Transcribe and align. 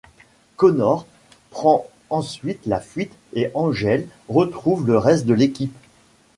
Connor 0.55 1.05
prend 1.51 1.85
ensuite 2.09 2.65
la 2.65 2.79
fuite 2.79 3.13
et 3.33 3.51
Angel 3.53 4.07
retrouve 4.29 4.87
le 4.87 4.97
reste 4.97 5.27
de 5.27 5.35
l'équipe. 5.35 5.75